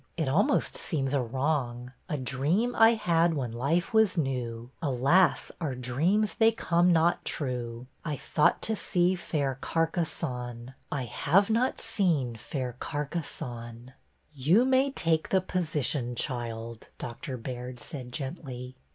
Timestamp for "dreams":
5.75-6.33